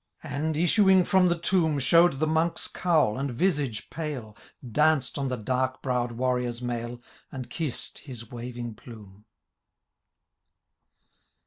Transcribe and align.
And, 0.23 0.57
issuing 0.57 1.03
from 1.03 1.27
the 1.27 1.37
tomb, 1.37 1.77
Showed 1.77 2.13
the 2.19 2.25
Menkes 2.25 2.67
cowl, 2.67 3.19
and 3.19 3.29
visage 3.29 3.91
pale. 3.91 4.35
Danced 4.67 5.19
on 5.19 5.27
the 5.27 5.37
dark 5.37 5.83
brow'd 5.83 6.17
WarriorTs 6.17 6.59
mail, 6.63 6.99
And 7.31 7.51
kissed 7.51 7.99
his 7.99 8.31
waving 8.31 8.73
plume. 8.73 9.25